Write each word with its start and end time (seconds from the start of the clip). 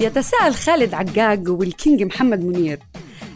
يتساءل 0.00 0.54
خالد 0.54 0.94
عقاق 0.94 1.42
والكينج 1.46 2.02
محمد 2.02 2.44
منير. 2.44 2.78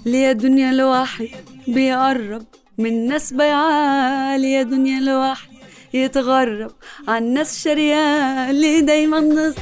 ليه 0.07 0.33
دنيا 0.33 0.71
الواحد 0.71 1.29
بيقرب 1.69 2.45
من 2.79 3.07
ناس 3.09 3.33
بيعال 3.33 4.45
يا 4.45 4.63
دنيا 4.63 4.99
الواحد 4.99 5.49
يتغرب 5.95 6.71
عن 7.09 7.35
ناس 7.35 7.65
شريان. 7.65 8.51
اللي 8.51 8.81
دايما 8.81 9.21
نص... 9.21 9.55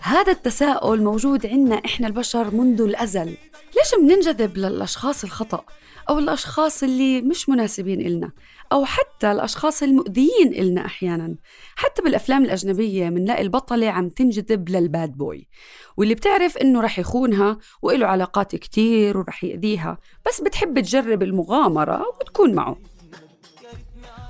هذا 0.00 0.32
التساؤل 0.32 1.02
موجود 1.02 1.46
عندنا 1.46 1.80
إحنا 1.84 2.06
البشر 2.06 2.54
منذ 2.54 2.80
الأزل. 2.80 3.36
ليش 3.76 3.94
بننجذب 4.00 4.56
للأشخاص 4.58 5.24
الخطأ 5.24 5.64
أو 6.10 6.18
الأشخاص 6.18 6.82
اللي 6.82 7.20
مش 7.20 7.48
مناسبين 7.48 8.00
إلنا؟ 8.00 8.30
أو 8.72 8.84
حتى 8.84 9.32
الأشخاص 9.32 9.82
المؤذيين 9.82 10.54
إلنا 10.54 10.86
أحيانا. 10.86 11.36
حتى 11.76 12.02
بالأفلام 12.02 12.44
الأجنبية 12.44 13.08
بنلاقي 13.08 13.42
البطلة 13.42 13.90
عم 13.90 14.08
تنجذب 14.08 14.68
للباد 14.68 15.10
بوي 15.12 15.48
واللي 15.96 16.14
بتعرف 16.14 16.56
إنه 16.56 16.80
رح 16.80 16.98
يخونها 16.98 17.58
وإله 17.82 18.06
علاقات 18.06 18.56
كتير 18.56 19.18
ورح 19.18 19.44
يأذيها 19.44 19.98
بس 20.26 20.40
بتحب 20.40 20.80
تجرب 20.80 21.22
المغامرة 21.22 22.02
وتكون 22.20 22.54
معه. 22.54 22.76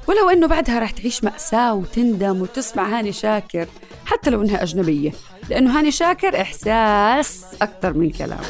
ولو 0.08 0.30
إنه 0.30 0.46
بعدها 0.46 0.78
رح 0.78 0.90
تعيش 0.90 1.24
مأساة 1.24 1.74
وتندم 1.74 2.42
وتسمع 2.42 2.98
هاني 2.98 3.12
شاكر 3.12 3.66
حتى 4.06 4.30
لو 4.30 4.42
إنها 4.42 4.62
أجنبية 4.62 5.12
لأنه 5.50 5.78
هاني 5.78 5.90
شاكر 5.90 6.40
إحساس 6.40 7.44
أكثر 7.62 7.92
من 7.92 8.10
كلام. 8.10 8.40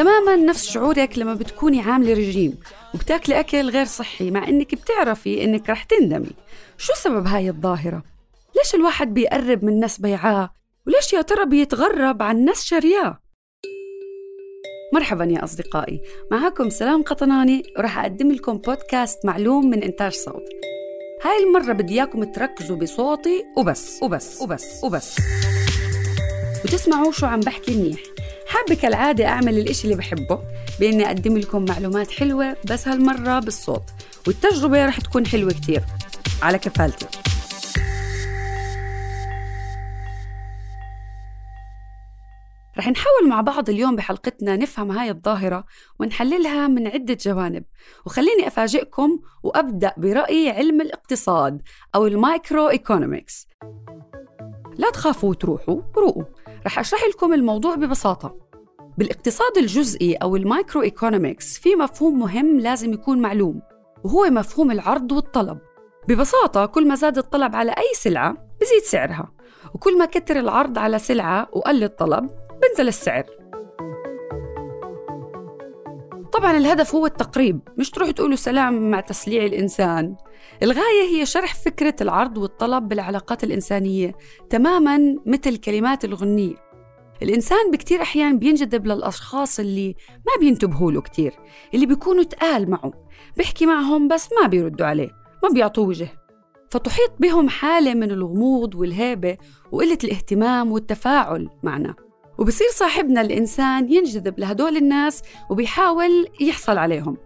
تماما 0.00 0.36
نفس 0.36 0.70
شعورك 0.70 1.18
لما 1.18 1.34
بتكوني 1.34 1.80
عاملة 1.80 2.12
رجيم 2.12 2.58
وبتاكلي 2.94 3.40
أكل 3.40 3.70
غير 3.70 3.84
صحي 3.84 4.30
مع 4.30 4.48
إنك 4.48 4.74
بتعرفي 4.74 5.44
إنك 5.44 5.70
رح 5.70 5.82
تندمي 5.82 6.30
شو 6.78 6.92
سبب 6.94 7.26
هاي 7.26 7.48
الظاهرة؟ 7.48 8.02
ليش 8.56 8.74
الواحد 8.74 9.14
بيقرب 9.14 9.64
من 9.64 9.80
ناس 9.80 10.00
بيعاه؟ 10.00 10.50
وليش 10.86 11.12
يا 11.12 11.22
ترى 11.22 11.44
بيتغرب 11.44 12.22
عن 12.22 12.44
ناس 12.44 12.64
شرياه؟ 12.64 13.18
مرحبا 14.94 15.24
يا 15.24 15.44
أصدقائي 15.44 16.00
معكم 16.30 16.70
سلام 16.70 17.02
قطناني 17.02 17.62
ورح 17.78 17.98
أقدم 17.98 18.32
لكم 18.32 18.58
بودكاست 18.58 19.26
معلوم 19.26 19.70
من 19.70 19.82
إنتاج 19.82 20.12
صوت 20.12 20.44
هاي 21.24 21.44
المرة 21.44 21.72
بدي 21.72 21.94
إياكم 21.94 22.24
تركزوا 22.24 22.76
بصوتي 22.76 23.44
وبس 23.56 24.02
وبس 24.02 24.42
وبس 24.42 24.84
وبس 24.84 25.16
وتسمعوا 26.64 27.12
شو 27.12 27.26
عم 27.26 27.40
بحكي 27.40 27.76
منيح 27.76 28.00
حابة 28.50 28.74
كالعادة 28.74 29.26
أعمل 29.26 29.58
الإشي 29.58 29.84
اللي 29.84 29.96
بحبه 29.96 30.38
بإني 30.80 31.06
أقدم 31.06 31.38
لكم 31.38 31.64
معلومات 31.64 32.10
حلوة 32.10 32.56
بس 32.64 32.88
هالمرة 32.88 33.38
بالصوت 33.38 33.82
والتجربة 34.26 34.86
رح 34.86 35.00
تكون 35.00 35.26
حلوة 35.26 35.52
كتير. 35.52 35.82
على 36.42 36.58
كفالتي. 36.58 37.06
رح 42.78 42.88
نحاول 42.88 43.28
مع 43.28 43.40
بعض 43.40 43.68
اليوم 43.70 43.96
بحلقتنا 43.96 44.56
نفهم 44.56 44.90
هاي 44.90 45.10
الظاهرة 45.10 45.64
ونحللها 45.98 46.68
من 46.68 46.86
عدة 46.86 47.18
جوانب. 47.20 47.64
وخليني 48.06 48.46
أفاجئكم 48.46 49.20
وأبدأ 49.42 49.94
برأي 49.96 50.50
علم 50.50 50.80
الاقتصاد 50.80 51.62
أو 51.94 52.06
ال 52.06 52.16
micro 52.16 52.68
economics 52.68 53.48
لا 54.80 54.90
تخافوا 54.90 55.30
وتروحوا 55.30 55.80
روقوا. 55.96 56.24
رح 56.66 56.78
أشرح 56.78 57.04
لكم 57.04 57.32
الموضوع 57.32 57.74
ببساطة. 57.74 58.36
بالاقتصاد 58.98 59.56
الجزئي 59.56 60.14
أو 60.14 60.36
ال 60.36 60.44
micro 60.44 60.82
economics 60.82 61.58
في 61.58 61.74
مفهوم 61.74 62.18
مهم 62.18 62.60
لازم 62.60 62.92
يكون 62.92 63.20
معلوم 63.20 63.62
وهو 64.04 64.30
مفهوم 64.30 64.70
العرض 64.70 65.12
والطلب. 65.12 65.58
ببساطة 66.08 66.66
كل 66.66 66.88
ما 66.88 66.94
زاد 66.94 67.18
الطلب 67.18 67.56
على 67.56 67.70
أي 67.70 67.94
سلعة 67.94 68.32
بزيد 68.60 68.82
سعرها 68.82 69.32
وكل 69.74 69.98
ما 69.98 70.04
كتر 70.04 70.38
العرض 70.38 70.78
على 70.78 70.98
سلعة 70.98 71.48
وقل 71.52 71.84
الطلب 71.84 72.30
بنزل 72.62 72.88
السعر. 72.88 73.24
طبعا 76.40 76.56
الهدف 76.56 76.94
هو 76.94 77.06
التقريب 77.06 77.60
مش 77.78 77.90
تروحوا 77.90 78.12
تقولوا 78.12 78.36
سلام 78.36 78.90
مع 78.90 79.00
تسليع 79.00 79.44
الإنسان. 79.44 80.16
الغاية 80.62 81.02
هي 81.10 81.26
شرح 81.26 81.54
فكرة 81.54 81.94
العرض 82.00 82.38
والطلب 82.38 82.88
بالعلاقات 82.88 83.44
الإنسانية 83.44 84.14
تماما 84.50 85.16
مثل 85.26 85.56
كلمات 85.56 86.04
الغنية. 86.04 86.54
الإنسان 87.22 87.70
بكتير 87.70 88.02
أحيان 88.02 88.38
بينجذب 88.38 88.86
للأشخاص 88.86 89.60
اللي 89.60 89.94
ما 90.08 90.40
بينتبهوا 90.40 90.92
له 90.92 91.00
كتير 91.00 91.34
اللي 91.74 91.86
بيكونوا 91.86 92.24
تقال 92.24 92.70
معه 92.70 92.92
بيحكي 93.36 93.66
معهم 93.66 94.08
بس 94.08 94.28
ما 94.40 94.48
بيردوا 94.48 94.86
عليه 94.86 95.10
ما 95.42 95.48
بيعطوه 95.48 95.86
وجه. 95.86 96.08
فتحيط 96.70 97.12
بهم 97.18 97.48
حالة 97.48 97.94
من 97.94 98.10
الغموض 98.10 98.74
والهيبة 98.74 99.36
وقلة 99.72 99.98
الاهتمام 100.04 100.72
والتفاعل 100.72 101.48
معنا. 101.62 101.94
وبصير 102.40 102.66
صاحبنا 102.70 103.20
الإنسان 103.20 103.92
ينجذب 103.92 104.38
لهدول 104.38 104.76
الناس 104.76 105.22
وبيحاول 105.50 106.28
يحصل 106.40 106.78
عليهم. 106.78 107.16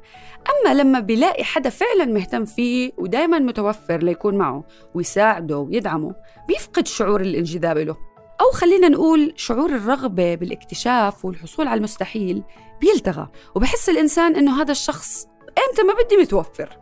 أما 0.51 0.75
لما 0.75 1.01
بيلاقي 1.01 1.45
حدا 1.45 1.71
فعلا 1.71 2.05
مهتم 2.05 2.45
فيه 2.45 2.93
ودايما 2.99 3.39
متوفر 3.39 4.03
ليكون 4.03 4.35
معه 4.35 4.65
ويساعده 4.95 5.59
ويدعمه 5.59 6.15
بيفقد 6.49 6.87
شعور 6.87 7.21
الانجذاب 7.21 7.79
له. 7.79 7.97
أو 8.41 8.51
خلينا 8.51 8.89
نقول 8.89 9.33
شعور 9.37 9.71
الرغبة 9.71 10.35
بالاكتشاف 10.35 11.25
والحصول 11.25 11.69
على 11.69 11.79
المستحيل 11.79 12.43
بيلتغى. 12.81 13.29
وبحس 13.55 13.89
الإنسان 13.89 14.37
إنه 14.37 14.63
هذا 14.63 14.73
الشخص 14.73 15.27
إمتى 15.49 15.83
ما 15.83 15.95
بدي 16.05 16.17
متوفر. 16.17 16.79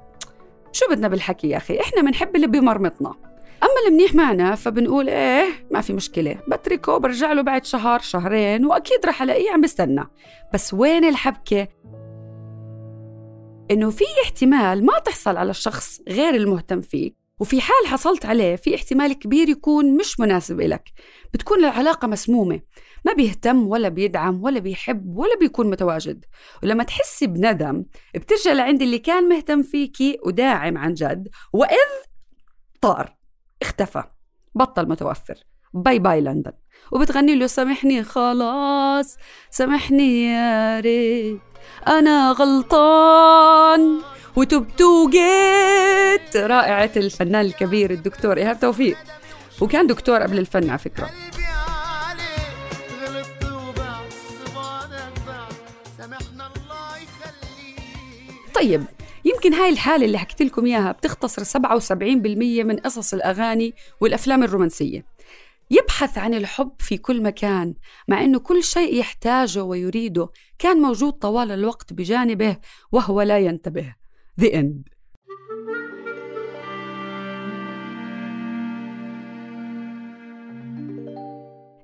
شو 0.72 0.86
بدنا 0.90 1.08
بالحكي 1.08 1.48
يا 1.48 1.56
أخي؟ 1.56 1.80
إحنا 1.80 2.02
بنحب 2.02 2.36
اللي 2.36 2.46
بمرمطنا 2.46 3.14
أما 3.62 3.88
المنيح 3.88 4.14
معنا 4.14 4.54
فبنقول 4.54 5.08
إيه 5.08 5.66
ما 5.70 5.80
في 5.80 5.92
مشكلة 5.92 6.38
بتركه 6.48 6.98
برجع 6.98 7.32
له 7.32 7.42
بعد 7.42 7.64
شهر 7.64 8.00
شهرين 8.00 8.66
وأكيد 8.66 9.06
رح 9.06 9.22
ألاقيه 9.22 9.50
عم 9.50 9.60
بستنى. 9.60 10.04
بس 10.54 10.74
وين 10.74 11.04
الحبكة؟ 11.04 11.68
إنه 13.70 13.90
في 13.90 14.04
احتمال 14.24 14.86
ما 14.86 14.98
تحصل 14.98 15.36
على 15.36 15.50
الشخص 15.50 16.00
غير 16.08 16.34
المهتم 16.34 16.80
فيك 16.80 17.16
وفي 17.40 17.60
حال 17.60 17.86
حصلت 17.86 18.26
عليه 18.26 18.56
في 18.56 18.74
احتمال 18.74 19.12
كبير 19.12 19.48
يكون 19.48 19.96
مش 19.96 20.20
مناسب 20.20 20.60
إلك. 20.60 20.88
بتكون 21.34 21.58
العلاقة 21.64 22.08
مسمومة 22.08 22.60
ما 23.04 23.12
بيهتم 23.12 23.68
ولا 23.68 23.88
بيدعم 23.88 24.42
ولا 24.44 24.60
بيحب 24.60 25.16
ولا 25.16 25.36
بيكون 25.40 25.70
متواجد. 25.70 26.24
ولما 26.62 26.84
تحسي 26.84 27.26
بندم 27.26 27.84
بترجع 28.14 28.52
لعند 28.52 28.82
اللي 28.82 28.98
كان 28.98 29.28
مهتم 29.28 29.62
فيكي 29.62 30.18
وداعم 30.26 30.78
عن 30.78 30.94
جد 30.94 31.28
وإذ 31.52 32.06
طار. 32.80 33.21
اختفى. 33.62 34.02
بطل 34.54 34.88
متوفر. 34.88 35.34
bye 35.74 35.98
bye 35.98 36.20
لندن 36.20 36.52
وبتغني 36.92 37.34
له 37.34 37.46
سامحني 37.46 38.04
خلاص. 38.04 39.16
سامحني 39.50 40.24
يا 40.24 40.80
ريت. 40.80 41.40
أنا 41.88 42.32
غلطان. 42.32 44.00
وتبت 44.36 44.82
وجيت. 44.82 46.36
رائعة 46.36 46.90
الفنان 46.96 47.44
الكبير 47.44 47.90
الدكتور. 47.90 48.36
إيهاب 48.36 48.60
توفيق. 48.60 48.96
وكان 49.60 49.86
دكتور 49.86 50.22
قبل 50.22 50.38
الفن 50.38 50.70
على 50.70 50.78
فكرة. 50.78 51.10
طيب. 58.54 58.84
يمكن 59.24 59.54
هاي 59.54 59.68
الحالة 59.68 60.06
اللي 60.06 60.18
حكيت 60.18 60.42
لكم 60.42 60.66
إياها 60.66 60.92
بتختصر 60.92 61.44
77% 61.44 61.92
من 62.64 62.76
قصص 62.76 63.14
الأغاني 63.14 63.74
والأفلام 64.00 64.42
الرومانسية. 64.42 65.04
يبحث 65.70 66.18
عن 66.18 66.34
الحب 66.34 66.72
في 66.78 66.96
كل 66.96 67.22
مكان 67.22 67.74
مع 68.08 68.24
أنه 68.24 68.38
كل 68.38 68.64
شيء 68.64 68.94
يحتاجه 68.98 69.64
ويريده 69.64 70.28
كان 70.58 70.76
موجود 70.76 71.12
طوال 71.12 71.50
الوقت 71.50 71.92
بجانبه 71.92 72.56
وهو 72.92 73.22
لا 73.22 73.38
ينتبه. 73.38 73.94
The 74.40 74.48
End. 74.48 74.92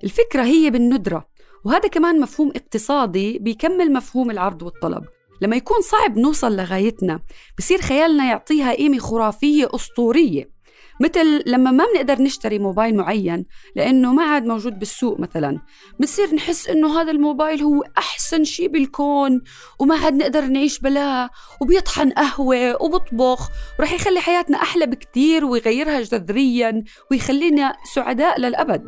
الفكرة 0.03 0.43
هي 0.43 0.69
بالندرة 0.69 1.27
وهذا 1.63 1.87
كمان 1.87 2.19
مفهوم 2.19 2.51
اقتصادي 2.55 3.39
بيكمل 3.39 3.93
مفهوم 3.93 4.31
العرض 4.31 4.63
والطلب. 4.63 5.05
لما 5.41 5.55
يكون 5.55 5.81
صعب 5.81 6.17
نوصل 6.17 6.55
لغايتنا 6.55 7.19
بصير 7.57 7.81
خيالنا 7.81 8.25
يعطيها 8.25 8.73
قيمة 8.73 8.99
خرافية 8.99 9.69
أسطورية. 9.75 10.59
مثل 11.01 11.43
لما 11.45 11.71
ما 11.71 11.85
بنقدر 11.93 12.21
نشتري 12.21 12.59
موبايل 12.59 12.95
معين 12.95 13.45
لأنه 13.75 14.13
ما 14.13 14.23
عاد 14.23 14.45
موجود 14.45 14.79
بالسوق 14.79 15.19
مثلا 15.19 15.59
بصير 15.99 16.35
نحس 16.35 16.69
إنه 16.69 17.01
هذا 17.01 17.11
الموبايل 17.11 17.63
هو 17.63 17.83
أحسن 17.97 18.43
شيء 18.43 18.67
بالكون 18.67 19.41
وما 19.79 19.95
عاد 19.95 20.13
نقدر 20.13 20.45
نعيش 20.45 20.79
بلاه 20.79 21.29
وبيطحن 21.61 22.09
قهوة 22.09 22.83
وبطبخ 22.83 23.49
ورح 23.79 23.93
يخلي 23.93 24.19
حياتنا 24.19 24.57
أحلى 24.57 24.85
بكتير 24.85 25.45
ويغيرها 25.45 26.01
جذريا 26.01 26.83
ويخلينا 27.11 27.73
سعداء 27.93 28.39
للأبد. 28.39 28.83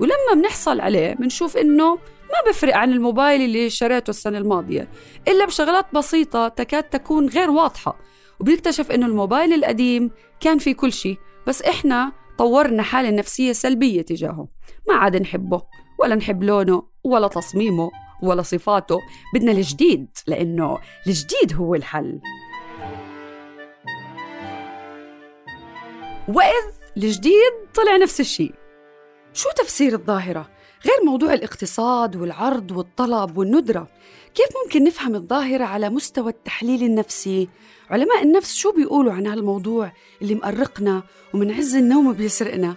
ولما 0.00 0.34
بنحصل 0.34 0.80
عليه 0.80 1.14
بنشوف 1.14 1.56
إنه 1.56 1.98
ما 2.28 2.50
بفرق 2.50 2.76
عن 2.76 2.92
الموبايل 2.92 3.40
اللي 3.42 3.70
شريته 3.70 4.10
السنة 4.10 4.38
الماضية. 4.38 4.88
إلا 5.28 5.44
بشغلات 5.46 5.94
بسيطة 5.94 6.48
تكاد 6.48 6.82
تكون 6.82 7.28
غير 7.28 7.50
واضحة. 7.50 7.98
وبيكتشف 8.40 8.90
إنه 8.90 9.06
الموبايل 9.06 9.52
القديم 9.52 10.10
كان 10.40 10.58
فيه 10.58 10.74
كل 10.74 10.92
شيء 10.92 11.18
بس 11.46 11.62
إحنا 11.62 12.12
طورنا 12.38 12.82
حالة 12.82 13.10
نفسية 13.10 13.52
سلبية 13.52 14.02
تجاهه. 14.02 14.48
ما 14.88 14.94
عاد 14.94 15.16
نحبه 15.16 15.62
ولا 15.98 16.14
نحب 16.14 16.42
لونه 16.42 16.82
ولا 17.04 17.28
تصميمه 17.28 17.90
ولا 18.22 18.42
صفاته. 18.42 18.98
بدنا 19.34 19.52
الجديد 19.52 20.08
لأنه 20.26 20.78
الجديد 21.06 21.54
هو 21.54 21.74
الحل. 21.74 22.20
وإذ 26.28 26.78
الجديد 26.96 27.52
طلع 27.74 27.96
نفس 27.96 28.20
الشيء. 28.20 28.54
شو 29.32 29.48
تفسير 29.56 29.92
الظاهرة؟ 29.92 30.50
غير 30.86 31.04
موضوع 31.04 31.32
الاقتصاد 31.32 32.16
والعرض 32.16 32.70
والطلب 32.70 33.38
والندرة 33.38 33.88
كيف 34.34 34.46
ممكن 34.64 34.84
نفهم 34.84 35.14
الظاهرة 35.14 35.64
على 35.64 35.90
مستوى 35.90 36.30
التحليل 36.30 36.82
النفسي؟ 36.82 37.48
علماء 37.90 38.22
النفس 38.22 38.54
شو 38.54 38.72
بيقولوا 38.72 39.12
عن 39.12 39.26
هالموضوع 39.26 39.92
اللي 40.22 40.34
مقرقنا 40.34 41.02
ومن 41.34 41.52
عز 41.52 41.76
النوم 41.76 42.12
بيسرقنا؟ 42.12 42.76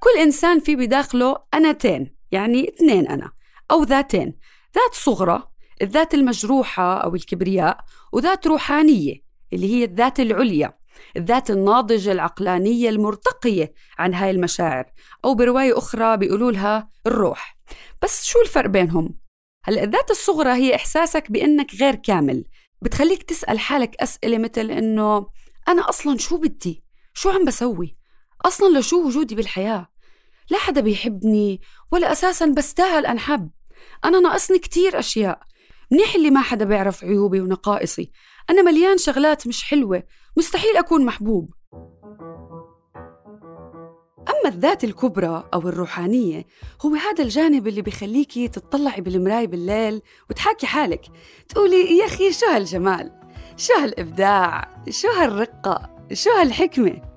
كل 0.00 0.20
إنسان 0.20 0.60
في 0.60 0.76
بداخله 0.76 1.36
أنتين 1.54 2.16
يعني 2.32 2.68
اثنين 2.68 3.08
أنا 3.08 3.30
أو 3.70 3.82
ذاتين 3.82 4.38
ذات 4.74 4.94
صغرى 4.94 5.48
الذات 5.82 6.14
المجروحة 6.14 6.96
أو 7.04 7.14
الكبرياء 7.14 7.84
وذات 8.12 8.46
روحانية 8.46 9.14
اللي 9.52 9.74
هي 9.74 9.84
الذات 9.84 10.20
العليا 10.20 10.79
الذات 11.16 11.50
الناضجة 11.50 12.12
العقلانية 12.12 12.88
المرتقية 12.88 13.72
عن 13.98 14.14
هاي 14.14 14.30
المشاعر 14.30 14.84
أو 15.24 15.34
برواية 15.34 15.78
أخرى 15.78 16.16
بيقولوا 16.16 16.52
لها 16.52 16.90
الروح 17.06 17.58
بس 18.02 18.24
شو 18.24 18.40
الفرق 18.40 18.70
بينهم؟ 18.70 19.18
هلأ 19.64 19.84
الذات 19.84 20.10
الصغرى 20.10 20.50
هي 20.50 20.74
إحساسك 20.74 21.32
بأنك 21.32 21.74
غير 21.74 21.94
كامل 21.94 22.44
بتخليك 22.82 23.22
تسأل 23.22 23.58
حالك 23.58 23.96
أسئلة 23.96 24.38
مثل 24.38 24.70
إنه 24.70 25.26
أنا 25.68 25.88
أصلا 25.88 26.18
شو 26.18 26.36
بدي؟ 26.36 26.84
شو 27.14 27.30
عم 27.30 27.44
بسوي؟ 27.44 27.96
أصلا 28.44 28.78
لشو 28.78 29.06
وجودي 29.06 29.34
بالحياة؟ 29.34 29.88
لا 30.50 30.58
حدا 30.58 30.80
بيحبني 30.80 31.60
ولا 31.92 32.12
أساسا 32.12 32.46
بستاهل 32.46 33.06
أنحب 33.06 33.50
أنا 34.04 34.20
ناقصني 34.20 34.58
كتير 34.58 34.98
أشياء 34.98 35.40
منيح 35.92 36.14
اللي 36.14 36.30
ما 36.30 36.40
حدا 36.40 36.64
بيعرف 36.64 37.04
عيوبي 37.04 37.40
ونقائصي. 37.40 38.10
أنا 38.50 38.62
مليان 38.62 38.98
شغلات 38.98 39.46
مش 39.46 39.64
حلوة 39.64 40.02
مستحيل 40.36 40.76
أكون 40.76 41.04
محبوب. 41.04 41.50
أما 44.28 44.48
الذات 44.48 44.84
الكبرى 44.84 45.48
أو 45.54 45.68
الروحانية 45.68 46.46
هو 46.82 46.94
هذا 46.94 47.24
الجانب 47.24 47.68
اللي 47.68 47.82
بخليكي 47.82 48.48
تطلعي 48.48 49.00
بالمراية 49.00 49.46
بالليل 49.46 50.02
وتحاكي 50.30 50.66
حالك. 50.66 51.06
تقولي 51.48 51.98
يا 51.98 52.06
أخي 52.06 52.32
شو 52.32 52.46
هالجمال؟ 52.46 53.12
شو 53.56 53.74
هالإبداع؟ 53.74 54.82
شو 54.90 55.08
هالرقة؟ 55.08 55.96
شو 56.12 56.30
هالحكمة؟ 56.30 57.09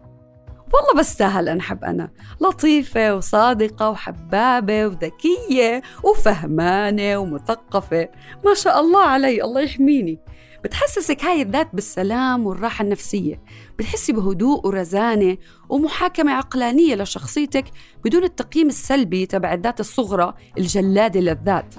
والله 0.73 0.99
بستاهل 0.99 1.49
أنحب 1.49 1.83
أنا. 1.83 2.11
لطيفة 2.41 3.15
وصادقة 3.15 3.89
وحبابة 3.89 4.87
وذكية 4.87 5.81
وفهمانة 6.03 7.17
ومثقفة. 7.17 8.09
ما 8.45 8.53
شاء 8.53 8.79
الله 8.79 9.01
علي 9.01 9.43
الله 9.43 9.61
يحميني. 9.61 10.19
بتحسسك 10.63 11.25
هاي 11.25 11.41
الذات 11.41 11.69
بالسلام 11.73 12.47
والراحة 12.47 12.83
النفسية. 12.83 13.41
بتحسي 13.79 14.13
بهدوء 14.13 14.67
ورزانة 14.67 15.37
ومحاكمة 15.69 16.31
عقلانية 16.31 16.95
لشخصيتك 16.95 17.65
بدون 18.05 18.23
التقييم 18.23 18.67
السلبي 18.67 19.25
تبع 19.25 19.53
الذات 19.53 19.79
الصغرى 19.79 20.33
الجلادة 20.57 21.19
للذات. 21.19 21.75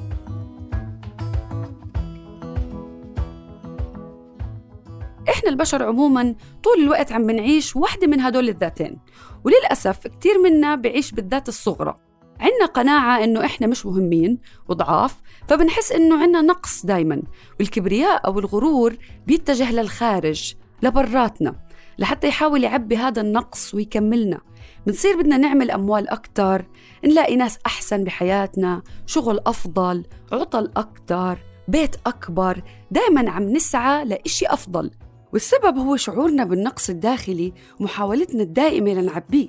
إحنا 5.35 5.51
البشر 5.51 5.83
عموما 5.83 6.35
طول 6.63 6.83
الوقت 6.83 7.13
عم 7.13 7.27
بنعيش 7.27 7.77
واحدة 7.77 8.07
من 8.07 8.21
هدول 8.21 8.49
الذاتين 8.49 8.99
وللأسف 9.45 10.07
كتير 10.07 10.39
منا 10.39 10.75
بعيش 10.75 11.13
بالذات 11.13 11.49
الصغرى. 11.49 11.99
عنا 12.41 12.67
قناعة 12.67 13.25
إنه 13.25 13.45
إحنا 13.45 13.67
مش 13.67 13.87
مهمين 13.87 14.39
وضعاف 14.69 15.17
فبنحس 15.49 15.93
إنه 15.93 16.23
عنا 16.23 16.41
نقص 16.41 16.87
دايما 16.87 17.23
والكبرياء 17.61 18.27
أو 18.27 18.39
الغرور 18.39 18.97
بيتجه 19.27 19.73
للخارج 19.73 20.55
لبراتنا 20.83 21.55
لحتى 21.99 22.29
يحاول 22.29 22.65
يعبي 22.65 22.97
هذا 22.97 23.21
النقص 23.21 23.75
ويكملنا. 23.75 24.41
بنصير 24.87 25.17
بدنا 25.17 25.37
نعمل 25.37 25.71
أموال 25.71 26.09
أكتر 26.09 26.67
نلاقي 27.05 27.37
ناس 27.37 27.59
أحسن 27.67 28.05
بحياتنا 28.05 28.83
شغل 29.07 29.41
أفضل 29.47 30.05
عطل 30.33 30.71
أكتر 30.77 31.39
بيت 31.69 31.97
أكبر 32.07 32.63
دايما 32.91 33.31
عم 33.31 33.43
نسعى 33.43 34.05
لإشي 34.05 34.47
أفضل. 34.47 34.91
والسبب 35.35 35.79
هو 35.79 35.97
شعورنا 35.97 36.45
بالنقص 36.45 36.91
الداخلي 36.91 37.53
ومحاولتنا 37.81 38.43
الدائمة 38.43 38.91
لنعبيه. 38.91 39.49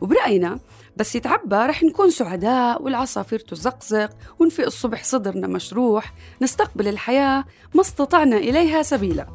وبرأينا 0.00 0.58
بس 0.96 1.16
يتعبى 1.16 1.56
رح 1.56 1.82
نكون 1.82 2.10
سعداء 2.10 2.82
والعصافير 2.82 3.38
تزقزق 3.38 4.10
ونفيق 4.38 4.66
الصبح 4.66 5.04
صدرنا 5.04 5.46
مشروح 5.46 6.14
نستقبل 6.42 6.88
الحياة 6.88 7.44
ما 7.74 7.80
استطعنا 7.80 8.36
إليها 8.36 8.82
سبيلا. 8.82 9.26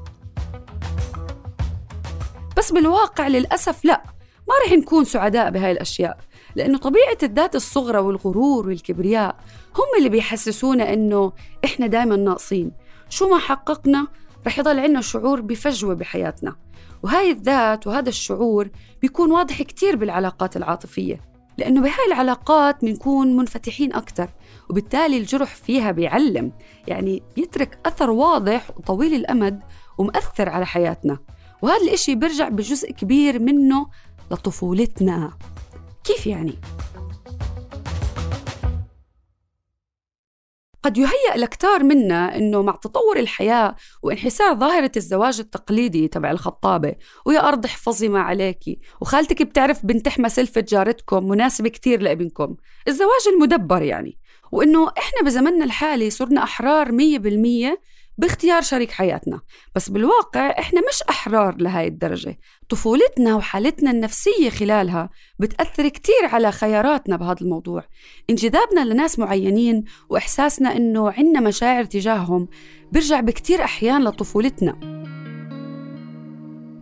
بس 2.58 2.72
بالواقع 2.72 3.28
للأسف 3.28 3.86
لا 3.86 4.04
ما 4.48 4.54
رح 4.66 4.72
نكون 4.72 5.04
سعداء 5.04 5.50
بهاي 5.50 5.72
الأشياء 5.72 6.18
لأنه 6.56 6.78
طبيعة 6.78 7.18
الذات 7.24 7.56
الصغرى 7.56 7.98
والغرور 7.98 8.68
والكبرياء 8.68 9.36
هم 9.76 9.98
اللي 9.98 10.10
بيحسسونا 10.10 10.94
إنه 10.94 11.34
إحنا 11.66 11.88
دايما 11.88 12.16
ناقصين. 12.16 12.72
شو 13.10 13.30
ما 13.30 13.38
حققنا 13.38 14.08
رح 14.48 14.60
يضل 14.60 14.80
عنا 14.80 15.02
شعور 15.02 15.42
بفجوة 15.42 15.96
بحياتنا. 15.96 16.56
وهاي 17.04 17.32
الذات 17.32 17.88
وهذا 17.88 18.10
الشعور 18.10 18.70
بيكون 19.02 19.32
واضح 19.32 19.62
كتير 19.62 19.96
بالعلاقات 19.96 20.58
العاطفية 20.58 21.32
لأنه 21.58 21.82
بهاي 21.82 22.08
العلاقات 22.08 22.86
بنكون 22.86 23.36
منفتحين 23.36 23.94
أكتر 23.94 24.30
وبالتالي 24.70 25.18
الجرح 25.18 25.56
فيها 25.56 25.92
بيعلم 25.92 26.52
يعني 26.88 27.24
بيترك 27.36 27.80
أثر 27.86 28.10
واضح 28.10 28.70
وطويل 28.78 29.14
الأمد 29.14 29.60
ومأثر 29.98 30.50
على 30.50 30.66
حياتنا. 30.66 31.20
وهذا 31.62 31.82
الإشي 31.84 32.16
بيرجع 32.16 32.50
بجزء 32.50 32.92
كبير 32.92 33.40
منه 33.40 33.88
لطفولتنا. 34.32 35.34
كيف 36.04 36.28
يعني؟ 36.28 36.54
قد 40.84 40.98
يهيأ 40.98 41.38
لكتار 41.38 41.84
منا 41.84 42.38
إنه 42.38 42.62
مع 42.62 42.76
تطور 42.76 43.20
الحياة 43.20 43.76
وانحسار 44.04 44.56
ظاهرة 44.56 44.92
الزواج 44.98 45.40
التقليدي 45.40 46.08
تبع 46.08 46.32
الخطابة 46.32 46.96
ويا 47.26 47.48
أرض 47.48 47.66
احفظي 47.66 48.10
ما 48.10 48.20
عليكي 48.20 48.80
وخالتك 49.02 49.42
بتعرف 49.42 49.86
بنت 49.86 50.08
احمى 50.08 50.30
سلفة 50.30 50.66
جارتكم 50.68 51.30
مناسبة 51.30 51.70
كتير 51.70 52.02
لابنكم. 52.02 52.56
الزواج 52.88 53.28
المدبر 53.34 53.82
يعني. 53.82 54.18
وإنه 54.52 54.92
إحنا 54.98 55.22
بزمننا 55.26 55.66
الحالي 55.66 56.10
صرنا 56.10 56.44
أحرار 56.44 56.92
100% 56.92 57.78
باختيار 58.18 58.62
شريك 58.62 58.92
حياتنا. 58.92 59.42
بس 59.76 59.90
بالواقع 59.90 60.50
إحنا 60.60 60.82
مش 60.90 61.04
أحرار 61.10 61.56
لهاي 61.56 61.88
الدرجة. 61.88 62.38
طفولتنا 62.70 63.36
وحالتنا 63.36 63.92
النفسية 63.92 64.50
خلالها 64.50 65.10
بتأثر 65.40 65.88
كتير 65.88 66.26
على 66.26 66.52
خياراتنا 66.52 67.18
بهذا 67.18 67.42
الموضوع. 67.42 67.84
انجذابنا 68.30 68.86
لناس 68.86 69.20
معينين 69.20 69.84
وإحساسنا 70.10 70.76
إنه 70.78 71.12
عنا 71.12 71.40
مشاعر 71.40 71.84
تجاههم 71.84 72.48
برجع 72.92 73.20
بكتير 73.20 73.64
أحيان 73.64 74.04
لطفولتنا. 74.04 75.02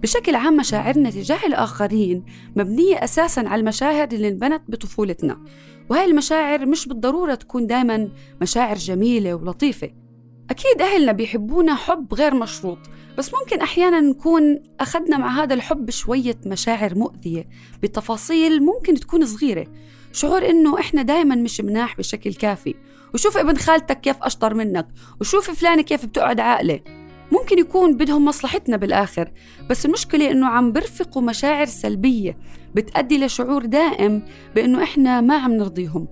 بشكل 0.01 0.36
عام 0.36 0.57
مشاعرنا 0.57 1.09
تجاه 1.09 1.45
الآخرين 1.45 2.25
مبنية 2.55 3.03
أساساً 3.03 3.39
على 3.39 3.59
المشاعر 3.59 4.07
اللي 4.13 4.27
انبنت 4.27 4.62
بطفولتنا. 4.67 5.45
وهي 5.89 6.05
المشاعر 6.05 6.65
مش 6.65 6.88
بالضرورة 6.88 7.36
تكون 7.36 7.67
دايماً 7.67 8.09
مشاعر 8.41 8.75
جميلة 8.75 9.33
ولطيفة. 9.33 9.91
أكيد 10.50 10.82
أهلنا 10.82 11.12
بيحبونا 11.12 11.75
حب 11.75 12.13
غير 12.13 12.36
مشروط 12.36 12.77
بس 13.18 13.32
ممكن 13.34 13.62
أحيانا 13.62 14.00
نكون 14.00 14.60
أخذنا 14.79 15.18
مع 15.18 15.44
هذا 15.44 15.53
الحب 15.53 15.89
شوية 15.89 16.38
مشاعر 16.46 16.96
مؤذية 16.96 17.48
بتفاصيل 17.84 18.63
ممكن 18.63 18.94
تكون 18.94 19.25
صغيرة 19.25 19.68
شعور 20.13 20.50
إنه 20.50 20.79
إحنا 20.79 21.01
دايما 21.01 21.36
مش 21.36 21.62
مناح 21.62 21.98
بشكل 21.98 22.34
كافي 22.34 22.75
وشوف 23.13 23.38
ابن 23.38 23.58
خالتك 23.58 24.01
كيف 24.01 24.15
أشطر 24.22 24.53
منك 24.53 24.88
وشوف 25.22 25.51
فلانة 25.51 25.82
كيف 25.82 26.06
بتقعد 26.06 26.39
عاقلة 26.39 26.79
ممكن 27.32 27.60
يكون 27.60 27.98
بدهم 27.98 28.25
مصلحتنا 28.25 28.77
بالآخر 28.77 29.32
بس 29.70 29.86
المشكلة 29.86 30.32
إنه 30.32 30.48
عم 30.48 30.72
برفقوا 30.72 31.22
مشاعر 31.22 31.65
سلبية 31.65 32.38
بتأدي 32.75 33.25
لشعور 33.25 33.65
دائم 33.65 34.24
بإنه 34.56 34.84
إحنا 34.84 35.22
ما 35.22 35.38
عم 35.38 35.51
نرضيهم. 35.53 36.08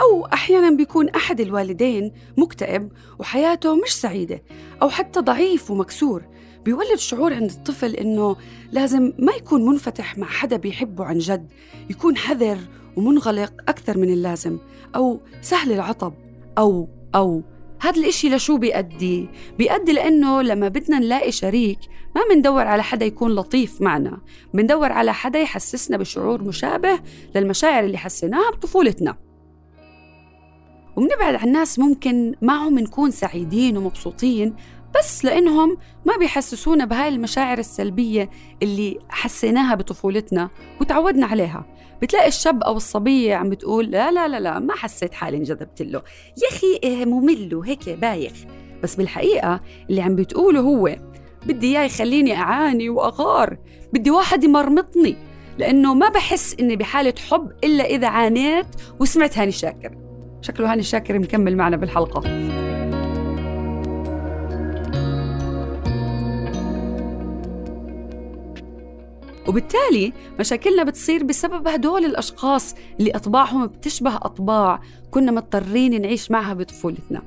أو 0.00 0.26
أحيانا 0.26 0.70
بيكون 0.70 1.08
أحد 1.08 1.40
الوالدين 1.40 2.12
مكتئب 2.36 2.92
وحياته 3.18 3.74
مش 3.74 3.90
سعيدة 3.90 4.42
أو 4.82 4.88
حتى 4.88 5.20
ضعيف 5.20 5.70
ومكسور. 5.70 6.22
بيولد 6.64 6.98
شعور 6.98 7.34
عند 7.34 7.50
الطفل 7.50 7.94
إنه 7.94 8.36
لازم 8.72 9.12
ما 9.18 9.32
يكون 9.32 9.66
منفتح 9.66 10.18
مع 10.18 10.26
حدا 10.26 10.56
بيحبه 10.56 11.04
عن 11.04 11.18
جد 11.18 11.52
يكون 11.90 12.16
حذر 12.16 12.58
ومنغلق 12.96 13.52
أكثر 13.68 13.98
من 13.98 14.10
اللازم 14.12 14.58
أو 14.96 15.20
سهل 15.40 15.72
العطب 15.72 16.14
أو 16.58 16.88
أو. 17.14 17.42
هذا 17.80 18.00
الإشي 18.00 18.28
لشو 18.28 18.56
بيأدي؟ 18.56 19.28
بيأدي 19.58 19.92
لأنه 19.92 20.42
لما 20.42 20.68
بدنا 20.68 20.98
نلاقي 20.98 21.32
شريك 21.32 21.78
ما 22.14 22.20
بندور 22.30 22.66
على 22.66 22.82
حدا 22.82 23.06
يكون 23.06 23.34
لطيف 23.34 23.80
معنا 23.80 24.20
بندور 24.54 24.92
على 24.92 25.14
حدا 25.14 25.38
يحسسنا 25.38 25.96
بشعور 25.96 26.42
مشابه 26.42 27.00
للمشاعر 27.34 27.84
اللي 27.84 27.98
حسيناها 27.98 28.50
بطفولتنا. 28.50 29.27
وبنبعد 30.98 31.34
عن 31.34 31.52
ناس 31.52 31.78
ممكن 31.78 32.34
معهم 32.42 32.78
نكون 32.78 33.10
سعيدين 33.10 33.76
ومبسوطين 33.76 34.54
بس 34.98 35.24
لأنهم 35.24 35.76
ما 36.06 36.16
بيحسسونا 36.16 36.84
بهاي 36.84 37.08
المشاعر 37.08 37.58
السلبية 37.58 38.30
اللي 38.62 38.98
حسيناها 39.08 39.74
بطفولتنا 39.74 40.50
وتعودنا 40.80 41.26
عليها. 41.26 41.66
بتلاقي 42.02 42.28
الشاب 42.28 42.62
أو 42.62 42.76
الصبية 42.76 43.34
عم 43.34 43.50
بتقول 43.50 43.84
لا 43.90 44.10
لا 44.10 44.28
لا 44.28 44.40
لا 44.40 44.58
ما 44.58 44.74
حسيت 44.74 45.14
حالي 45.14 45.36
انجذبت 45.36 45.82
له. 45.82 46.02
يا 46.42 46.48
أخي 46.56 46.78
إيه 46.84 47.04
ممل 47.04 47.54
وهيك 47.54 47.88
بايخ. 47.88 48.32
بس 48.82 48.94
بالحقيقة 48.94 49.60
اللي 49.90 50.00
عم 50.00 50.16
بتقوله 50.16 50.60
هو 50.60 50.96
بدي 51.46 51.66
إياه 51.66 51.84
يخليني 51.84 52.34
أعاني 52.34 52.90
وأغار. 52.90 53.58
بدي 53.92 54.10
واحد 54.10 54.44
يمرمطني 54.44 55.16
لأنه 55.58 55.94
ما 55.94 56.08
بحس 56.08 56.56
إني 56.60 56.76
بحالة 56.76 57.14
حب 57.30 57.52
إلا 57.64 57.84
إذا 57.84 58.06
عانيت 58.06 58.66
وسمعت 59.00 59.38
هاني 59.38 59.52
شاكر. 59.52 60.07
شكله 60.42 60.72
هاني 60.72 60.82
شاكر 60.82 61.18
مكمل 61.18 61.56
معنا 61.56 61.76
بالحلقة. 61.76 62.22
وبالتالي 69.48 70.12
مشاكلنا 70.40 70.82
بتصير 70.82 71.24
بسبب 71.24 71.68
هدول 71.68 72.04
الأشخاص 72.04 72.74
اللي 73.00 73.10
أطباعهم 73.10 73.66
بتشبه 73.66 74.16
أطباع 74.16 74.80
كنا 75.10 75.32
مضطرين 75.32 76.02
نعيش 76.02 76.30
معها 76.30 76.54
بطفولتنا. 76.54 77.22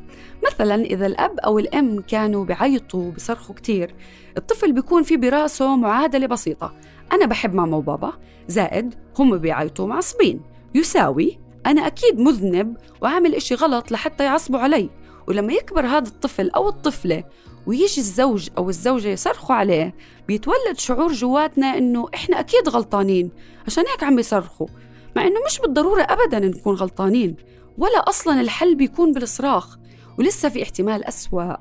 مثلا 0.45 0.75
إذا 0.75 1.05
الأب 1.05 1.39
أو 1.39 1.59
الأم 1.59 2.01
كانوا 2.01 2.45
بيعيطوا 2.45 3.07
وبيصرخوا 3.07 3.55
كتير 3.55 3.95
الطفل 4.37 4.73
بيكون 4.73 5.03
في 5.03 5.17
براسه 5.17 5.75
معادلة 5.75 6.27
بسيطة. 6.27 6.73
أنا 7.13 7.25
بحب 7.25 7.53
ماما 7.53 7.77
وبابا. 7.77 8.13
زائد 8.47 8.95
هم 9.19 9.37
بيعيطوا 9.37 9.87
معصبين 9.87 10.41
يساوي 10.75 11.39
أنا 11.65 11.87
أكيد 11.87 12.19
مذنب 12.19 12.77
وعامل 13.01 13.35
إشي 13.35 13.55
غلط 13.55 13.91
لحتى 13.91 14.23
يعصبوا 14.23 14.59
علي. 14.59 14.89
ولما 15.27 15.53
يكبر 15.53 15.85
هذا 15.85 16.07
الطفل 16.07 16.49
أو 16.49 16.69
الطفلة 16.69 17.23
ويجي 17.67 18.01
الزوج 18.01 18.49
أو 18.57 18.69
الزوجة 18.69 19.07
يصرخوا 19.07 19.55
عليه 19.55 19.95
بيتولد 20.27 20.77
شعور 20.77 21.13
جواتنا 21.13 21.77
إنه 21.77 22.07
إحنا 22.13 22.39
أكيد 22.39 22.69
غلطانين. 22.69 23.31
عشان 23.67 23.83
هيك 23.87 24.03
عم 24.03 24.15
بيصرخوا 24.15 24.67
مع 25.15 25.21
إنه 25.27 25.39
مش 25.45 25.59
بالضرورة 25.59 26.01
أبدا 26.01 26.39
نكون 26.39 26.75
غلطانين 26.75 27.35
ولا 27.77 28.09
أصلا 28.09 28.41
الحل 28.41 28.75
بيكون 28.75 29.11
بالصراخ. 29.11 29.77
ولسه 30.19 30.49
في 30.49 30.63
احتمال 30.63 31.05
أسوأ. 31.05 31.55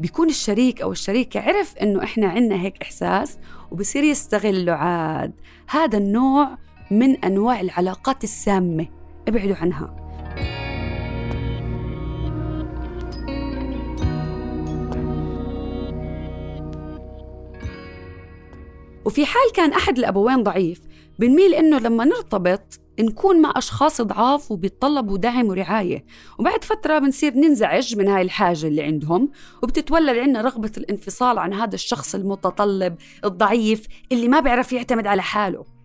بيكون 0.00 0.28
الشريك 0.28 0.82
أو 0.82 0.92
الشريكة 0.92 1.40
عرف 1.40 1.76
إنه 1.76 2.02
إحنا 2.02 2.28
عنا 2.28 2.54
هيك 2.62 2.82
إحساس 2.82 3.38
وبصير 3.70 4.04
يستغله 4.04 4.72
عاد. 4.72 5.32
هذا 5.68 5.98
النوع 5.98 6.58
من 6.90 7.24
أنواع 7.24 7.60
العلاقات 7.60 8.24
السامة. 8.24 8.99
ابعدوا 9.28 9.56
عنها. 9.56 9.96
وفي 19.04 19.26
حال 19.26 19.52
كان 19.54 19.72
أحد 19.72 19.98
الأبوين 19.98 20.42
ضعيف 20.42 20.80
بنميل 21.18 21.54
إنه 21.54 21.78
لما 21.78 22.04
نرتبط 22.04 22.80
نكون 23.00 23.42
مع 23.42 23.52
أشخاص 23.56 24.00
ضعاف 24.02 24.50
وبيتطلبوا 24.50 25.18
دعم 25.18 25.46
ورعاية. 25.46 26.04
وبعد 26.38 26.64
فترة 26.64 26.98
بنصير 26.98 27.34
ننزعج 27.34 27.96
من 27.96 28.08
هاي 28.08 28.22
الحاجة 28.22 28.66
اللي 28.66 28.82
عندهم 28.82 29.30
وبتتولد 29.62 30.18
عنا 30.18 30.40
رغبة 30.40 30.72
الانفصال 30.76 31.38
عن 31.38 31.54
هذا 31.54 31.74
الشخص 31.74 32.14
المتطلب 32.14 32.96
الضعيف 33.24 33.86
اللي 34.12 34.28
ما 34.28 34.40
بيعرف 34.40 34.72
يعتمد 34.72 35.06
على 35.06 35.22
حاله. 35.22 35.79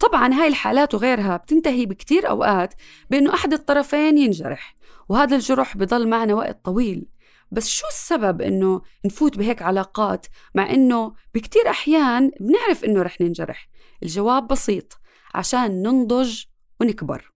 طبعا 0.00 0.34
هاي 0.34 0.48
الحالات 0.48 0.94
وغيرها 0.94 1.36
بتنتهي 1.36 1.86
بكتير 1.86 2.30
أوقات 2.30 2.74
بأنه 3.10 3.34
أحد 3.34 3.52
الطرفين 3.52 4.18
ينجرح 4.18 4.76
وهذا 5.08 5.36
الجرح 5.36 5.76
بضل 5.76 6.08
معنا 6.08 6.34
وقت 6.34 6.64
طويل. 6.64 7.06
بس 7.50 7.68
شو 7.68 7.86
السبب 7.86 8.42
إنه 8.42 8.82
نفوت 9.04 9.38
بهيك 9.38 9.62
علاقات 9.62 10.26
مع 10.54 10.70
إنه 10.70 11.14
بكتير 11.34 11.70
أحيان 11.70 12.30
بنعرف 12.40 12.84
إنه 12.84 13.02
رح 13.02 13.20
ننجرح؟ 13.20 13.68
الجواب 14.02 14.46
بسيط 14.48 15.00
عشان 15.34 15.82
ننضج 15.82 16.44
ونكبر. 16.80 17.32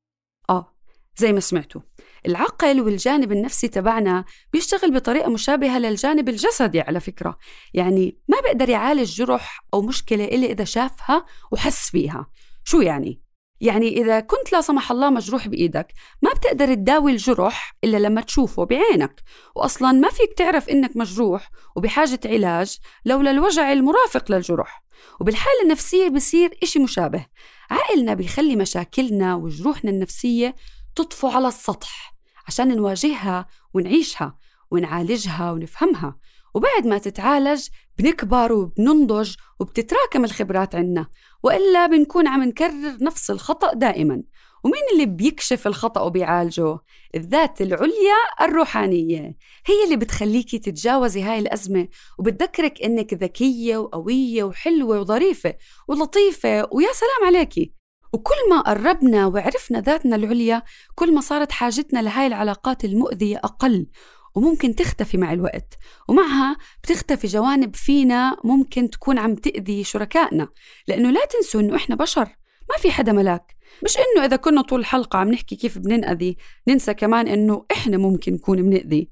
آه 0.50 0.76
زي 1.16 1.32
ما 1.32 1.40
سمعتوا. 1.40 1.80
العقل 2.26 2.80
والجانب 2.80 3.33
النفسي 3.33 3.68
تبعنا 3.68 4.25
بيشتغل 4.52 4.95
بطريقة 4.95 5.30
مشابهة 5.30 5.78
للجانب 5.78 6.28
الجسدي 6.28 6.80
على 6.80 7.00
فكرة. 7.00 7.38
يعني 7.75 8.18
ما 8.28 8.40
بيقدر 8.40 8.68
يعالج 8.68 9.16
جرح 9.16 9.61
أو 9.75 9.83
مشكلة 9.83 10.25
إلا 10.25 10.47
إذا 10.47 10.64
شافها 10.64 11.26
وحس 11.52 11.90
فيها. 11.90 12.26
شو 12.64 12.80
يعني؟ 12.80 13.23
يعني 13.61 13.88
إذا 13.88 14.21
كنت 14.21 14.52
لا 14.52 14.61
سمح 14.61 14.90
الله 14.90 15.11
مجروح 15.11 15.49
بإيدك 15.49 15.92
ما 16.23 16.30
بتقدر 16.30 16.75
تداوي 16.75 17.12
الجرح 17.12 17.76
إلا 17.85 17.97
لما 17.97 18.21
تشوفه 18.21 18.64
بعينك. 18.64 19.23
وأصلا 19.56 19.92
ما 19.92 20.09
فيك 20.09 20.33
تعرف 20.37 20.68
إنك 20.68 20.97
مجروح 20.97 21.50
وبحاجة 21.76 22.21
علاج 22.25 22.78
لولا 23.04 23.30
الوجع 23.30 23.73
المرافق 23.73 24.33
للجرح. 24.33 24.83
وبالحالة 25.21 25.62
النفسية 25.62 26.09
بصير 26.09 26.59
إشي 26.62 26.78
مشابه. 26.78 27.26
عقلنا 27.71 28.14
بيخلي 28.14 28.56
مشاكلنا 28.56 29.35
وجروحنا 29.35 29.90
النفسية 29.90 30.54
تطفو 30.97 31.28
على 31.28 31.49
السطح. 31.49 32.15
عشان 32.46 32.76
نواجهها 32.76 33.46
ونعيشها 33.74 34.38
ونعالجها 34.70 35.52
ونفهمها. 35.52 36.18
وبعد 36.54 36.86
ما 36.86 36.98
تتعالج 36.98 37.68
بنكبر 37.98 38.52
وبننضج 38.52 39.34
وبتتراكم 39.60 40.24
الخبرات 40.24 40.74
عنا 40.74 41.06
وإلا 41.42 41.86
بنكون 41.86 42.26
عم 42.26 42.42
نكرر 42.42 42.96
نفس 43.00 43.30
الخطأ 43.30 43.74
دائما. 43.74 44.22
ومين 44.64 44.82
اللي 44.92 45.06
بيكشف 45.06 45.66
الخطأ 45.66 46.00
وبيعالجه؟ 46.00 46.78
الذات 47.14 47.60
العليا 47.60 48.16
الروحانية. 48.40 49.36
هي 49.66 49.84
اللي 49.84 49.96
بتخليكي 49.96 50.58
تتجاوزي 50.58 51.22
هاي 51.22 51.38
الأزمة 51.38 51.88
وبتذكرك 52.18 52.82
إنك 52.82 53.14
ذكية 53.14 53.76
وقوية 53.76 54.44
وحلوة 54.44 55.00
وظريفة 55.00 55.54
ولطيفة 55.88 56.68
ويا 56.72 56.92
سلام 56.92 57.34
عليكي. 57.34 57.75
وكل 58.16 58.50
ما 58.50 58.61
قربنا 58.61 59.26
وعرفنا 59.26 59.80
ذاتنا 59.80 60.16
العليا 60.16 60.62
كل 60.94 61.14
ما 61.14 61.20
صارت 61.20 61.52
حاجتنا 61.52 62.02
لهاي 62.02 62.26
العلاقات 62.26 62.85
المؤذية 62.85 63.37
أقل 63.37 63.87
وممكن 64.35 64.75
تختفي 64.75 65.18
مع 65.18 65.32
الوقت. 65.32 65.75
ومعها 66.08 66.56
بتختفي 66.82 67.26
جوانب 67.26 67.76
فينا 67.76 68.37
ممكن 68.44 68.90
تكون 68.90 69.18
عم 69.18 69.35
تأذي 69.35 69.85
شركائنا. 69.85 70.49
لأنه 70.88 71.11
لا 71.11 71.20
تنسوا 71.25 71.61
إنه 71.61 71.76
إحنا 71.76 71.96
بشر 71.96 72.28
ما 72.70 72.76
في 72.78 72.90
حدا 72.90 73.12
ملاك. 73.12 73.56
مش 73.85 73.96
إنه 73.96 74.25
إذا 74.25 74.37
كنا 74.37 74.62
طول 74.62 74.80
الحلقة 74.80 75.18
عم 75.18 75.28
نحكي 75.28 75.56
كيف 75.56 75.78
بننأذي 75.78 76.37
ننسى 76.68 76.94
كمان 76.94 77.28
إنه 77.28 77.64
إحنا 77.73 77.96
ممكن 77.96 78.32
نكون 78.32 78.62
بنأذي. 78.62 79.11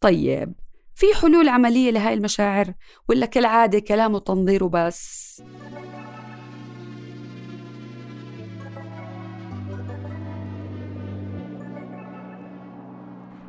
طيب 0.00 0.54
في 0.94 1.06
حلول 1.14 1.48
عملية 1.48 1.90
لهاي 1.90 2.14
المشاعر 2.14 2.74
ولا 3.08 3.26
كالعادة 3.26 3.78
كلام 3.78 4.14
وتنظير 4.14 4.64
وبس؟ 4.64 5.42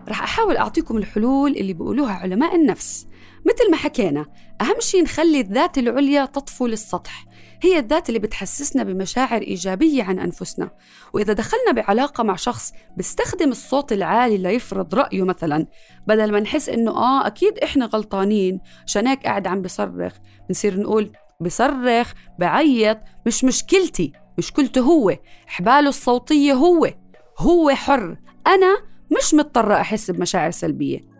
رح 0.09 0.23
أحاول 0.23 0.57
أعطيكم 0.57 0.97
الحلول 0.97 1.51
اللي 1.51 1.73
بيقولوها 1.73 2.13
علماء 2.13 2.55
النفس. 2.55 3.07
مثل 3.45 3.71
ما 3.71 3.77
حكينا 3.77 4.25
أهم 4.61 4.79
شيء 4.79 5.03
نخلي 5.03 5.41
الذات 5.41 5.77
العليا 5.77 6.25
تطفو 6.25 6.67
للسطح. 6.67 7.25
هي 7.61 7.79
الذات 7.79 8.09
اللي 8.09 8.19
بتحسسنا 8.19 8.83
بمشاعر 8.83 9.41
إيجابية 9.41 10.03
عن 10.03 10.19
أنفسنا. 10.19 10.71
وإذا 11.13 11.33
دخلنا 11.33 11.71
بعلاقة 11.71 12.23
مع 12.23 12.35
شخص 12.35 12.73
بيستخدم 12.97 13.51
الصوت 13.51 13.91
العالي 13.93 14.37
ليفرض 14.37 14.95
رأيه 14.95 15.23
مثلا 15.23 15.67
بدل 16.07 16.31
ما 16.31 16.39
نحس 16.39 16.69
إنه 16.69 16.91
آه 16.91 17.27
أكيد 17.27 17.57
إحنا 17.57 17.85
غلطانين 17.85 18.59
هيك 18.95 19.23
قاعد 19.23 19.47
عم 19.47 19.61
بصرخ 19.61 20.13
بنصير 20.47 20.79
نقول 20.79 21.11
بصرخ 21.41 22.13
بعيط 22.39 22.97
مش 23.25 23.43
مشكلتي 23.43 24.13
مشكلته 24.37 24.81
هو 24.81 25.17
حباله 25.47 25.89
الصوتية 25.89 26.53
هو 26.53 26.93
هو 27.39 27.69
حر. 27.69 28.17
أنا 28.47 28.77
مش 29.17 29.33
مضطرة 29.33 29.73
أحس 29.73 30.11
بمشاعر 30.11 30.51
سلبية. 30.51 31.19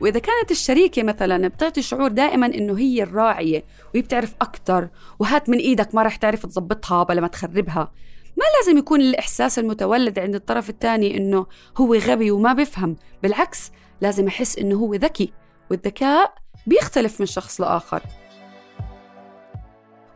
وإذا 0.00 0.18
كانت 0.18 0.50
الشريكة 0.50 1.02
مثلا 1.02 1.48
بتعطي 1.48 1.82
شعور 1.82 2.08
دائما 2.08 2.46
إنه 2.46 2.78
هي 2.78 3.02
الراعية 3.02 3.64
وهي 3.94 4.02
بتعرف 4.02 4.34
وهات 5.18 5.48
من 5.48 5.58
إيدك 5.58 5.94
ما 5.94 6.02
رح 6.02 6.16
تعرف 6.16 6.46
تظبطها 6.46 7.02
بلا 7.02 7.20
ما 7.20 7.26
تخربها 7.26 7.92
ما 8.36 8.44
لازم 8.58 8.78
يكون 8.78 9.00
الإحساس 9.00 9.58
المتولد 9.58 10.18
عند 10.18 10.34
الطرف 10.34 10.70
الثاني 10.70 11.16
إنه 11.16 11.46
هو 11.76 11.94
غبي 11.94 12.30
وما 12.30 12.52
بفهم 12.52 12.96
بالعكس 13.22 13.70
لازم 14.00 14.26
أحس 14.26 14.58
إنه 14.58 14.76
هو 14.76 14.94
ذكي 14.94 15.32
والذكاء 15.70 16.34
بيختلف 16.66 17.20
من 17.20 17.26
شخص 17.26 17.60
لآخر. 17.60 18.02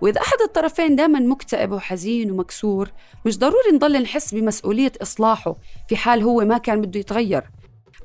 وإذا 0.01 0.21
أحد 0.21 0.37
الطرفين 0.45 0.97
دائما 0.97 1.21
مكتئب 1.21 1.73
وحزين 1.73 2.31
ومكسور 2.31 2.91
مش 3.27 3.39
ضروري 3.39 3.73
نضل 3.75 4.03
نحس 4.03 4.35
بمسؤولية 4.35 4.93
إصلاحه 5.03 5.57
في 5.89 5.97
حال 5.97 6.23
هو 6.23 6.41
ما 6.41 6.59
كان 6.59 6.81
بده 6.81 7.01
يتغير. 7.01 7.43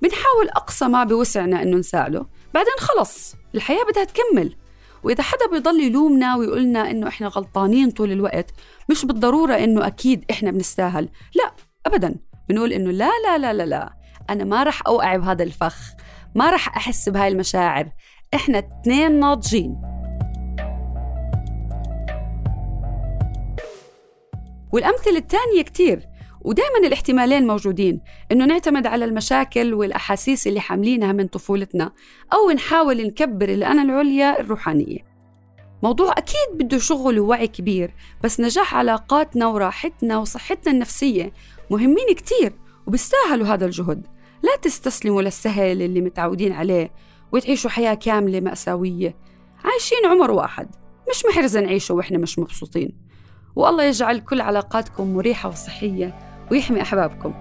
بنحاول 0.01 0.50
أقصى 0.50 0.88
ما 0.88 1.03
بوسعنا 1.03 1.62
إنه 1.62 1.77
نساعده. 1.77 2.25
بعدين 2.53 2.73
خلص 2.79 3.35
الحياة 3.55 3.83
بدها 3.91 4.03
تكمل. 4.03 4.55
وإذا 5.03 5.23
حدا 5.23 5.47
بيضل 5.51 5.81
يلومنا 5.81 6.35
ويقولنا 6.35 6.91
إنه 6.91 7.07
إحنا 7.07 7.27
غلطانين 7.27 7.91
طول 7.91 8.12
الوقت 8.12 8.51
مش 8.89 9.05
بالضرورة 9.05 9.53
إنه 9.53 9.88
أكيد 9.88 10.25
إحنا 10.31 10.51
بنستاهل. 10.51 11.09
لا 11.35 11.51
أبدا. 11.85 12.15
بنقول 12.50 12.73
إنه 12.73 12.91
لا 12.91 13.09
لا 13.25 13.38
لا 13.38 13.53
لا 13.53 13.63
لا. 13.63 13.93
أنا 14.29 14.43
ما 14.43 14.63
رح 14.63 14.81
أوقع 14.88 15.15
بهذا 15.15 15.43
الفخ. 15.43 15.77
ما 16.35 16.50
رح 16.50 16.77
أحس 16.77 17.09
بهاي 17.09 17.27
المشاعر. 17.27 17.89
إحنا 18.33 18.59
اثنين 18.59 19.19
ناضجين. 19.19 19.92
والأمثلة 24.73 25.17
الثانية 25.17 25.61
كتير. 25.61 26.07
ودائما 26.41 26.87
الاحتمالين 26.87 27.47
موجودين 27.47 28.01
إنه 28.31 28.45
نعتمد 28.45 28.87
على 28.87 29.05
المشاكل 29.05 29.73
والأحاسيس 29.73 30.47
اللي 30.47 30.59
حاملينها 30.59 31.11
من 31.11 31.27
طفولتنا 31.27 31.91
أو 32.33 32.51
نحاول 32.51 33.07
نكبر 33.07 33.49
الأنا 33.49 33.81
العليا 33.81 34.39
الروحانية. 34.39 34.97
موضوع 35.83 36.11
أكيد 36.11 36.47
بده 36.53 36.77
شغل 36.77 37.19
ووعي 37.19 37.47
كبير 37.47 37.93
بس 38.23 38.39
نجاح 38.39 38.75
علاقاتنا 38.75 39.47
وراحتنا 39.47 40.17
وصحتنا 40.17 40.73
النفسية 40.73 41.33
مهمين 41.71 42.15
كتير 42.15 42.53
وبيستاهلوا 42.87 43.47
هذا 43.47 43.65
الجهد. 43.65 44.07
لا 44.43 44.55
تستسلموا 44.61 45.21
للسهل 45.21 45.81
اللي 45.81 46.01
متعودين 46.01 46.51
عليه 46.51 46.91
وتعيشوا 47.31 47.69
حياة 47.69 47.93
كاملة 47.93 48.39
مأساوية. 48.39 49.15
عايشين 49.63 50.05
عمر 50.05 50.31
واحد 50.31 50.75
مش 51.09 51.25
محرزة 51.25 51.61
نعيشه 51.61 51.93
وإحنا 51.93 52.17
مش 52.17 52.39
مبسوطين. 52.39 53.02
والله 53.55 53.83
يجعل 53.83 54.19
كل 54.19 54.41
علاقاتكم 54.41 55.13
مريحة 55.13 55.50
وصحية 55.50 56.15
ويحمي 56.51 56.81
أحبابكم. 56.81 57.33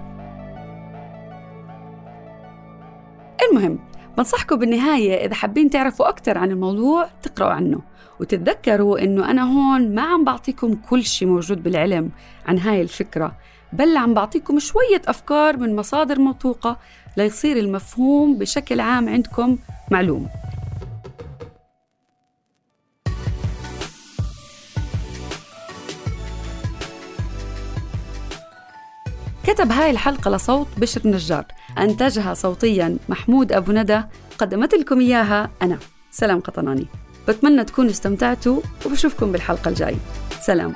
المهم 3.43 3.79
بنصحكم 4.17 4.57
بالنهاية 4.57 5.27
إذا 5.27 5.35
حابين 5.35 5.71
تعرفوا 5.71 6.09
أكثر 6.09 6.39
عن 6.39 6.51
الموضوع 6.51 7.09
تقرأوا 7.23 7.53
عنه 7.53 7.81
وتتذكروا 8.21 9.05
إنه 9.05 9.31
أنا 9.31 9.43
هون 9.43 9.95
ما 9.95 10.03
عم 10.03 10.25
بعطيكم 10.25 10.75
كل 10.75 11.05
شيء 11.05 11.29
موجود 11.29 11.63
بالعلم 11.63 12.11
عن 12.47 12.59
هاي 12.59 12.83
الفكرة 12.83 13.33
بل 13.73 13.97
عم 13.97 14.15
بعطيكم 14.15 14.59
شوية 14.59 15.03
أفكار 15.07 15.57
من 15.57 15.77
مصادر 15.77 16.19
موثوقة 16.19 16.77
ليصير 17.17 17.57
المفهوم 17.57 18.39
بشكل 18.39 18.81
عام 18.81 19.09
عندكم 19.09 19.59
معلوم. 19.91 20.29
كتب 29.47 29.73
هاي 29.73 29.91
الحلقة 29.91 30.31
لصوت 30.31 30.67
بشر 30.77 31.09
نجار. 31.09 31.45
أنتجها 31.79 32.35
صوتيا 32.35 32.97
محمود 33.09 33.53
أبو 33.53 33.73
ندى. 33.73 34.03
قدمت 34.39 34.75
لكم 34.75 35.01
إياها 35.01 35.51
أنا 35.63 35.79
سلام 36.11 36.41
قطناني. 36.41 36.87
بتمنى 37.29 37.65
تكونوا 37.65 37.91
استمتعتوا 37.91 38.61
وبشوفكم 38.87 39.33
بالحلقة 39.33 39.69
الجاية. 39.69 39.97
سلام. 40.41 40.75